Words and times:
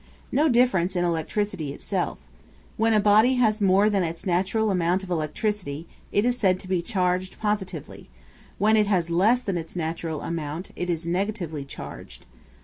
No 0.31 0.49
difference 0.49 0.95
in 0.95 1.05
electricity 1.05 1.67
in 1.67 1.75
itself. 1.75 2.17
When 2.75 2.93
a 2.95 2.99
body 2.99 3.35
has 3.35 3.61
more 3.61 3.87
than 3.87 4.01
its 4.03 4.25
natural 4.25 4.71
amount 4.71 5.03
of 5.03 5.11
electricity, 5.11 5.87
it 6.11 6.25
is 6.25 6.39
said 6.39 6.59
to 6.61 6.67
be 6.67 6.81
charged 6.81 7.39
positively; 7.39 8.09
when 8.57 8.75
it 8.77 8.87
has 8.87 9.11
less 9.11 9.43
than 9.43 9.59
its 9.59 9.75
natural 9.75 10.21
amount 10.23 10.71
it 10.75 10.89
is 10.89 11.05
negatively 11.05 11.65
charged. 11.65 12.25